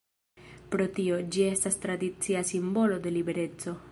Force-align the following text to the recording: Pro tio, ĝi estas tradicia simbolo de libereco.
Pro 0.75 0.87
tio, 0.99 1.19
ĝi 1.35 1.43
estas 1.49 1.77
tradicia 1.85 2.43
simbolo 2.55 3.01
de 3.07 3.15
libereco. 3.21 3.79